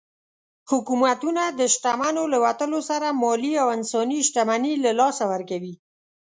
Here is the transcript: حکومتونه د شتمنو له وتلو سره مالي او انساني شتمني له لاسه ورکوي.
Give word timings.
حکومتونه 0.71 1.43
د 1.59 1.61
شتمنو 1.73 2.23
له 2.33 2.37
وتلو 2.45 2.79
سره 2.89 3.07
مالي 3.21 3.53
او 3.61 3.67
انساني 3.77 4.19
شتمني 4.27 4.73
له 4.85 4.91
لاسه 4.99 5.23
ورکوي. 5.33 5.73